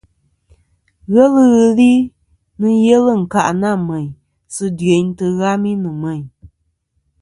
[1.11, 1.91] Ghelɨ ghɨ li
[2.59, 4.09] nɨn yelɨ ɨ̀nkâʼ nâ mèyn
[4.53, 6.23] sɨ dyeyn tɨghami nɨ̀ mêyn.